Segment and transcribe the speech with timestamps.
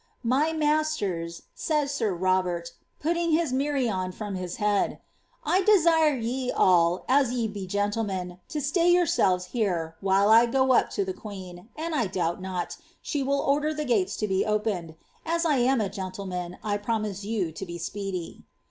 [0.01, 4.89] ''^ My masters,'' said sir Robert, putting his morion from his head.
[4.93, 4.97] ^
[5.45, 10.65] I deeire ye all, as ye be gentlemen, to stay yourselves here, while I go
[10.65, 14.43] cp to the queen, and 1 doubt not, she will onler the gates to be
[14.43, 18.41] opened; as I am a gentleman, 1 promise you to be speedy."